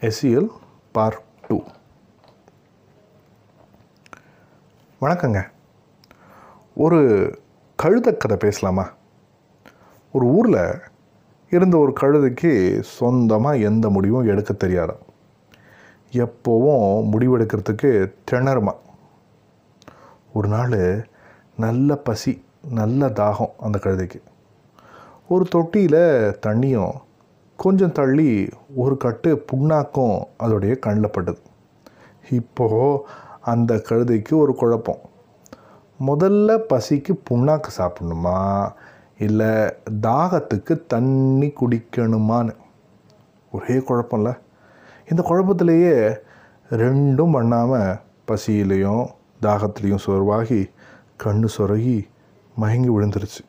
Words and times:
SEL 0.00 0.48
part 0.92 1.20
two 1.48 1.62
வணக்கங்க. 5.00 5.42
ஒரு 6.74 6.98
கழுதக்கதை 7.82 8.36
பேசலாமா? 8.36 8.92
ஒரு 10.12 10.26
ஊரில் 10.26 10.80
இருந்த 11.50 11.78
ஒரு 11.78 11.92
கழுதைக்கு 12.00 12.80
சொந்தமாக 12.80 13.56
எந்த 13.56 13.88
முடிவும் 13.88 14.26
எடுக்க 14.26 14.52
தெரியாது? 14.52 14.98
எப்போவும் 16.12 17.08
முடிவெடுக்கிறதுக்கு 17.10 18.12
திணறுமா? 18.30 18.74
ஒரு 20.32 20.48
நாள் 20.48 21.08
நல்ல 21.56 21.96
பசி 21.96 22.44
நல்ல 22.68 23.06
தாகம் 23.06 23.52
அந்த 23.58 23.78
கழுதைக்கு. 23.82 24.22
ஒரு 25.28 25.44
தொட்டியில் 25.44 26.38
தண்ணியும் 26.46 27.06
கொஞ்சம் 27.58 27.92
தள்ளி 27.92 28.48
ஒரு 28.74 28.96
கட்டு 28.96 29.44
புண்ணாக்கும் 29.52 30.24
அதோடைய 30.38 30.78
கண்ணில் 30.78 31.10
பட்டது. 31.10 31.38
இப்போது 32.30 32.98
அந்த 33.40 33.74
கழுதைக்கு 33.74 34.34
ஒரு 34.34 34.54
குழப்பம். 34.54 34.98
முதல்ல 36.06 36.60
பசிக்கு 36.68 37.18
புண்ணாக்கு 37.30 37.68
சாப்பிடணுமா? 37.78 38.70
இல்லை 39.18 39.46
தாகத்துக்கு 40.02 40.86
தண்ணி 40.86 41.52
குடிக்கணுமான்னு? 41.60 42.54
ஒரே 43.52 43.74
குழப்பம்ல. 43.74 44.38
இந்த 45.10 45.22
குழப்பத்திலேயே 45.22 46.16
ரெண்டும் 46.70 47.32
பண்ணாமல் 47.32 47.96
பசியிலையும் 48.28 49.06
தாகத்துலேயும் 49.42 49.98
சோர்வாகி 50.06 50.70
கண்ணு 51.24 51.48
சொருகி 51.56 52.08
மயங்கி 52.56 52.88
விழுந்துருச்சு. 52.88 53.47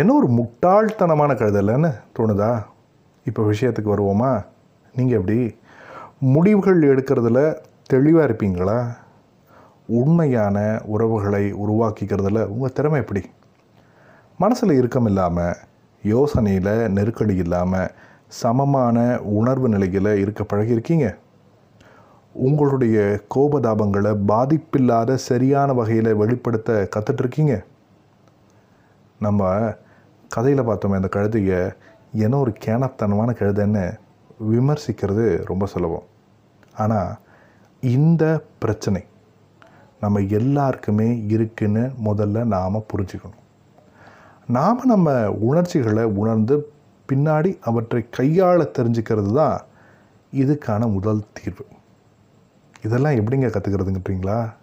என்ன 0.00 0.14
ஒரு 0.14 0.28
முட்டாள்தனமான 0.28 1.32
கருதல்னு 1.34 1.90
தோணுதா? 2.16 2.64
இப்போ 3.26 3.42
விஷயத்துக்கு 3.42 3.90
வருவோமா? 3.94 4.30
நீங்கள் 4.94 5.18
எப்படி 5.18 5.36
முடிவுகள் 6.34 6.80
எடுக்கிறதுல 6.82 7.40
தெளிவாக 7.86 8.26
இருப்பீங்களா? 8.28 8.78
உண்மையான 9.86 10.56
உறவுகளை 10.84 11.52
உருவாக்கிக்கிறதுல 11.52 12.42
உங்கள் 12.46 12.72
திறமை 12.72 13.00
எப்படி? 13.00 13.22
மனசில் 14.38 14.78
இறுக்கம் 14.78 15.06
இல்லாமல் 15.06 15.60
யோசனையில் 16.04 16.88
நெருக்கடி 16.88 17.36
இல்லாமல் 17.36 17.92
சமமான 18.40 19.20
உணர்வு 19.22 19.68
நிலையில் 19.68 20.12
இருக்க 20.16 20.42
பழகியிருக்கீங்க? 20.44 21.06
உங்களுடைய 22.34 22.98
கோபதாபங்களை 23.34 24.14
பாதிப்பில்லாத 24.32 25.14
சரியான 25.30 25.72
வகையில் 25.72 26.12
வெளிப்படுத்த 26.14 26.88
கற்றுட்ருக்கீங்க 26.96 27.64
நம்ம 29.20 29.42
கதையில் 30.28 30.66
பார்த்தோமே 30.66 30.94
அந்த 30.94 31.08
கழுதையை 31.12 31.72
என்ன 32.12 32.38
ஒரு 32.38 32.56
கேனத்தனமான 32.64 33.30
கழுதைன்னு 33.40 33.98
விமர்சிக்கிறது 34.50 35.44
ரொம்ப 35.44 35.66
சுலபம். 35.66 36.02
ஆனால் 36.76 37.16
இந்த 37.80 38.44
பிரச்சனை 38.58 39.04
நம்ம 40.00 40.20
எல்லாருக்குமே 40.20 41.26
இருக்குன்னு 41.26 41.92
முதல்ல 42.04 42.44
நாம் 42.44 42.74
புரிஞ்சுக்கணும். 42.74 43.40
நாம் 44.46 44.80
நம்ம 44.84 45.30
உணர்ச்சிகளை 45.30 46.04
உணர்ந்து 46.04 46.72
பின்னாடி 47.12 47.58
அவற்றை 47.60 48.08
கையாள 48.16 48.68
தெரிஞ்சுக்கிறது 48.78 49.32
தான் 49.34 49.60
இதுக்கான 50.32 50.92
முதல் 50.92 51.24
தீர்வு. 51.32 51.66
இதெல்லாம் 52.82 53.12
எப்படிங்க 53.12 53.48
கற்றுக்கிறதுங்கிறீங்களா 53.54 54.54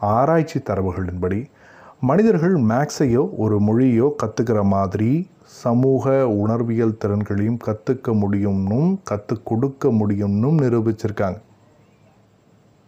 ஆராய்ச்சி 0.00 0.58
தரவுகளின்படி 0.58 1.46
மனிதர்கள் 2.02 2.54
மேக்ஸையோ 2.70 3.22
ஒரு 3.36 3.56
மொழியோ 3.60 4.06
கற்றுக்கிற 4.22 4.60
மாதிரி 4.64 5.10
சமூக 5.62 6.28
உணர்வியல் 6.28 6.98
திறன்களையும் 7.02 7.58
கற்றுக்க 7.66 8.12
முடியும்னும் 8.20 8.90
கற்றுக் 9.02 9.46
கொடுக்க 9.46 9.88
முடியும்னும் 9.88 10.60
நிரூபிச்சிருக்காங்க. 10.62 11.38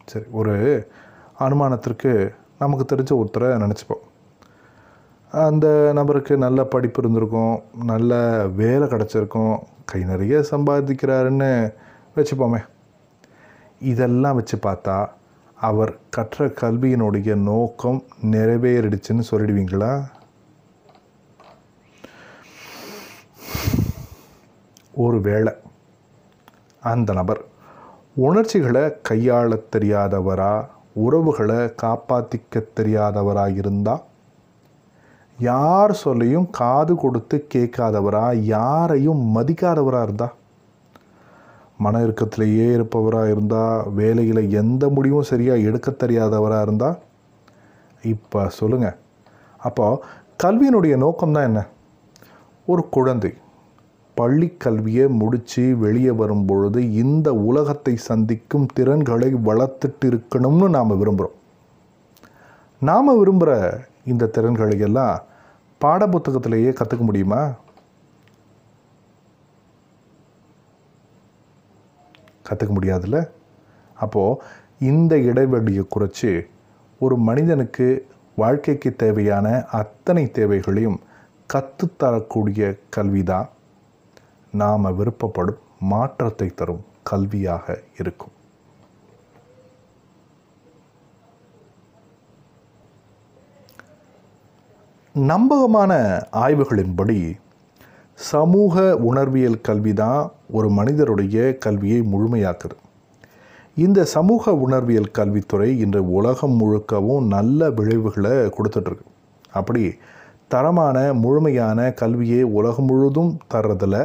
சரி 0.04 0.24
ஒரு 0.30 0.54
அனுமானத்திற்கு 1.38 2.12
நமக்கு 2.58 2.84
தெரிஞ்ச 2.92 3.12
ஒருத்தரை 3.20 3.50
நினச்சிப்போம். 3.64 4.02
அந்த 5.32 5.66
நபருக்கு 5.94 6.34
நல்ல 6.36 6.64
படிப்பு 6.64 7.00
இருந்திருக்கும் 7.02 7.54
நல்ல 7.84 8.12
வேலை 8.56 8.88
கிடச்சிருக்கும் 8.88 9.54
கை 9.84 10.04
நிறைய 10.04 10.44
சம்பாதிக்கிறாருன்னு 10.50 11.52
வச்சுப்போமே. 12.16 12.60
இதெல்லாம் 13.92 14.34
வச்சு 14.34 14.56
பார்த்தா 14.62 14.96
அவர் 15.68 15.90
கற்ற 16.10 16.46
கல்வியினுடைய 16.60 17.34
நோக்கம் 17.34 17.98
நிறைவேறிடுச்சுன்னு 18.30 19.24
சொல்லிடுவீங்களா? 19.30 19.92
ஒரு 24.92 25.20
வேளை 25.20 25.52
அந்த 26.82 27.12
நபர் 27.12 27.40
உணர்ச்சிகளை 28.14 28.82
கையாள 29.08 29.60
தெரியாதவரா 29.76 30.54
உறவுகளை 30.92 31.60
காப்பாற்றிக்க 31.82 32.64
தெரியாதவரா 32.80 33.46
இருந்தால் 33.56 34.02
யார் 35.38 35.92
சொல்லையும் 35.92 36.50
காது 36.50 36.94
கொடுத்து 36.94 37.36
கேட்காதவரா 37.54 38.26
யாரையும் 38.56 39.22
மதிக்காதவராக 39.36 40.02
இருந்தா? 40.02 40.28
மன 41.84 42.00
இறுக்கத்திலேயே 42.06 42.66
இருப்பவராக 42.76 43.31
இருந்தால் 43.31 43.93
வேலையில் 43.94 44.50
எந்த 44.60 44.88
முடிவும் 44.88 45.28
சரியாக 45.31 45.66
எடுக்க 45.69 45.91
தெரியாதவராக 46.03 46.62
இருந்தால் 46.62 46.98
இப்போ 48.04 48.41
சொல்லுங்கள் 48.59 48.97
அப்போ 49.60 49.87
கல்வியினுடைய 50.43 50.94
நோக்கம்தான் 50.97 51.48
என்ன? 51.48 51.60
ஒரு 52.69 52.82
குழந்தை 52.88 53.31
பள்ளி 54.16 54.48
கல்வியை 54.59 55.04
முடித்து 55.20 55.62
வெளியே 55.76 56.12
வரும் 56.12 56.47
பொழுது 56.47 56.81
இந்த 56.94 57.28
உலகத்தை 57.48 57.94
சந்திக்கும் 58.09 58.66
திறன்களை 58.75 59.28
வளர்த்துட்டு 59.49 60.06
இருக்கணும்னு 60.10 60.69
நாம் 60.69 60.99
விரும்புகிறோம் 61.00 61.37
நாம் 62.82 63.16
விரும்புகிற 63.20 63.53
இந்த 64.04 64.31
திறன்களை 64.37 64.78
எல்லாம் 64.78 65.16
பாடப்புத்தகத்திலேயே 65.81 66.70
கற்றுக்க 66.78 67.04
முடியுமா? 67.04 67.41
கற்றுக்க 72.48 72.72
முடியாதுல்ல? 72.78 73.19
அப்போது 73.94 74.42
இந்த 74.78 75.19
இடைவெளியை 75.30 75.84
குறைச்சி 75.97 76.47
ஒரு 76.98 77.16
மனிதனுக்கு 77.16 77.86
வாழ்க்கைக்கு 78.36 78.91
தேவையான 78.97 79.64
அத்தனை 79.70 80.30
தேவைகளையும் 80.30 81.00
கற்றுத்தரக்கூடிய 81.54 82.78
கல்வி 82.91 83.22
தான் 83.22 83.48
நாம் 84.52 84.97
விருப்பப்படும் 84.98 85.60
மாற்றத்தை 85.78 86.48
தரும் 86.54 86.84
கல்வியாக 87.10 87.76
இருக்கும். 87.98 88.34
நம்பகமான 95.14 95.92
ஆய்வுகளின்படி 96.32 97.19
சமூக 98.30 98.82
உணர்வியல் 99.08 99.60
கல்வி 99.68 99.92
தான் 100.00 100.22
ஒரு 100.56 100.68
மனிதருடைய 100.70 101.36
கல்வியை 101.64 102.00
முழுமையாக்குது. 102.12 102.76
இந்த 103.76 104.00
சமூக 104.14 104.52
உணர்வியல் 104.64 105.14
கல்வித்துறை 105.18 105.68
இன்று 105.84 106.00
உலகம் 106.18 106.56
முழுக்கவும் 106.60 107.26
நல்ல 107.34 107.70
விளைவுகளை 107.78 108.34
கொடுத்துட்ருக்கு. 108.56 109.06
அப்படி 109.52 109.84
தரமான 110.48 110.96
முழுமையான 111.24 111.78
கல்வியை 112.00 112.42
உலகம் 112.58 112.88
முழுதும் 112.90 113.32
தர்றதில் 113.54 114.00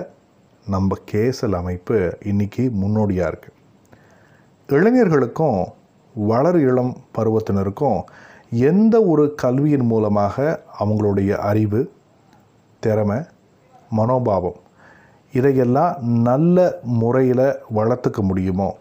நம்ம 0.66 0.98
கேசல் 1.12 1.58
அமைப்பு 1.62 1.98
இன்றைக்கி 2.32 2.64
முன்னோடியாக 2.82 3.32
இருக்குது 3.32 3.56
இளைஞர்களுக்கும் 4.70 5.60
வளர் 6.16 6.60
இளம் 6.60 6.94
பருவத்தினருக்கும் 7.16 8.00
எந்த 8.70 8.96
ஒரு 9.12 9.26
கல்வியின் 9.36 9.88
மூலமாக 9.92 10.36
அவங்களுடைய 10.80 11.32
அறிவு 11.50 11.82
திறமை 12.84 13.18
மனோபாவம். 13.90 14.56
இதையெல்லாம் 15.34 15.96
நல்ல 16.02 16.80
முறையில் 16.84 17.56
வளர்த்துக்க 17.76 18.22
முடியுமோ? 18.22 18.78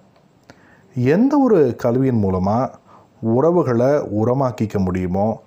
எந்த 0.95 1.39
ஒரு 1.39 1.75
கல்வியின் 1.77 2.19
மூலமாக 2.19 2.75
உறவுகளை 3.21 3.87
உரமாக்கிக்க 3.87 4.79
முடியுமோ? 4.79 5.43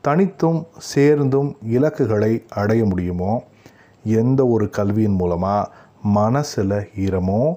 தனித்தும் 0.00 0.66
சேர்ந்தும் 0.78 1.56
இலக்குகளை 1.62 2.44
அடைய 2.48 2.84
முடியுமோ? 2.84 3.42
எந்த 4.04 4.46
ஒரு 4.46 4.70
கல்வியின் 4.70 5.14
மூலமாக 5.14 5.70
மனசில் 6.02 6.70
ஈரமோ 6.70 7.54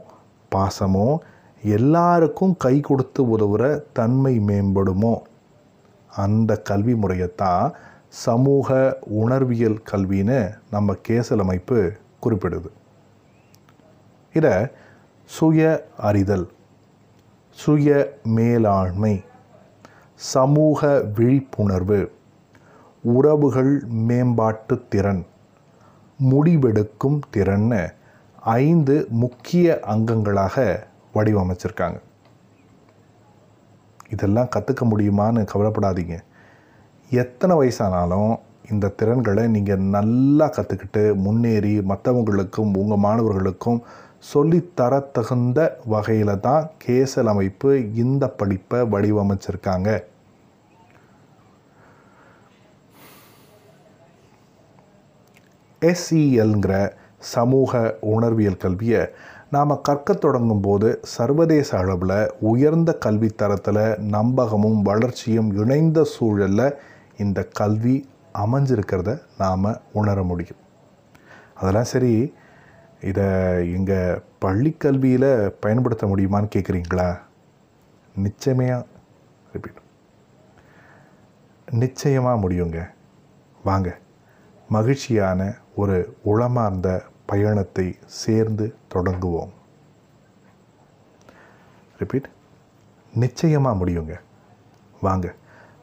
பாசமோ 0.56 1.18
எல்லாருக்கும் 1.64 2.56
கை 2.58 2.80
கொடுத்து 2.80 3.38
உதவுற 3.38 3.82
தன்மை 3.94 4.40
மேம்படுமோ? 4.40 5.22
அந்த 6.16 6.58
கல்வி 6.58 6.94
முறையைத்தான் 6.94 7.72
சமூக 8.10 8.98
உணர்வியல் 9.02 9.84
கல்வின்னு 9.92 10.58
நம்ம 10.72 10.96
கேசல் 11.08 11.40
அமைப்பு 11.40 11.94
குறிப்பிடுது. 12.24 12.68
இதை 14.34 14.68
சுய 15.26 15.90
அறிதல் 15.98 16.52
சுய 17.50 18.20
மேலாண்மை 18.24 19.24
சமூக 20.14 21.02
விழிப்புணர்வு 21.16 22.12
உறவுகள் 23.02 23.84
மேம்பாட்டு 23.88 24.88
திறன் 24.90 25.26
முடிவெடுக்கும் 26.32 27.22
திறன்னு 27.34 27.94
ஐந்து 28.42 29.08
முக்கிய 29.10 29.80
அங்கங்களாக 29.88 30.84
வடிவமைச்சிருக்காங்க. 31.14 32.00
இதெல்லாம் 34.10 34.50
கற்றுக்க 34.56 34.84
முடியுமான்னு 34.84 35.48
கவலைப்படாதீங்க. 35.54 36.20
எத்தனை 37.10 37.58
வயசானாலும் 37.58 38.40
இந்த 38.72 38.88
திறன்களை 38.88 39.48
நீங்கள் 39.48 39.78
நல்லா 39.78 40.46
கற்றுக்கிட்டு 40.46 41.14
முன்னேறி 41.16 41.78
மற்றவங்களுக்கும் 41.78 42.74
உங்கள் 42.78 42.98
மாணவர்களுக்கும் 42.98 43.80
சொல்லித்தர 44.34 45.12
தகுந்த 45.12 45.78
வகையில் 45.86 46.40
தான் 46.40 46.72
கேசல் 46.86 47.32
அமைப்பு 47.34 47.94
இந்த 47.94 48.28
படிப்பை 48.28 48.80
வடிவமைச்சிருக்காங்க. 48.80 50.04
எஸ்இஎல்ங்கிற 55.82 56.92
சமூக 57.20 57.98
உணர்வியல் 58.00 58.58
கல்வியை 58.58 59.08
நாம் 59.50 59.82
கற்க 59.82 60.14
தொடங்கும் 60.14 60.62
போது 60.62 61.00
சர்வதேச 61.04 61.78
அளவில் 61.78 62.32
உயர்ந்த 62.40 62.98
கல்வித்தரத்தில் 63.06 64.00
நம்பகமும் 64.00 64.82
வளர்ச்சியும் 64.82 65.56
இணைந்த 65.56 66.04
சூழலில் 66.04 66.78
இந்த 67.18 67.44
கல்வி 67.44 68.10
அமைஞ்சிருக்கிறத 68.34 69.22
நாம் 69.38 69.82
உணர 69.94 70.24
முடியும். 70.24 70.62
அதெல்லாம் 71.56 71.90
சரி 71.94 72.34
இதை 73.02 73.26
எங்கள் 73.74 74.22
பள்ளிக்கல்வியில் 74.42 75.50
பயன்படுத்த 75.50 76.08
முடியுமான்னு 76.08 76.50
கேட்குறீங்களா 76.56 77.20
நிச்சயமையாக 78.16 78.86
ரிப்பீட் 79.54 79.86
நிச்சயமாக 81.72 82.48
முடியுங்க. 82.48 82.90
வாங்க 83.64 83.98
மகிழ்ச்சியான 84.70 85.56
ஒரு 85.76 86.18
உளமார்ந்த 86.24 87.04
பயணத்தை 87.26 87.98
சேர்ந்து 88.06 88.76
தொடங்குவோம். 88.88 89.52
ரிப்பீட். 92.00 92.30
நிச்சயமாக 93.14 93.86
முடியுங்க. 93.86 94.14
வாங்க 95.02 95.34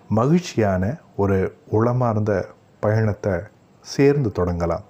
மகிழ்ச்சியான 0.09 0.97
ஒரு 1.17 1.55
உளமார்ந்த 1.71 2.49
பயணத்தை 2.81 3.33
சேர்ந்து 3.81 4.33
தொடங்கலாம். 4.35 4.85